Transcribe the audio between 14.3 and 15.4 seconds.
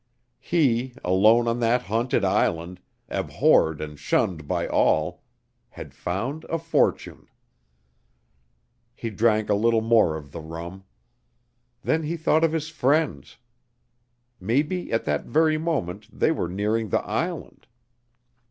Maybe at that